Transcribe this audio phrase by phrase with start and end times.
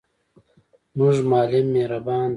[0.93, 2.29] زموږ معلم مهربان دی.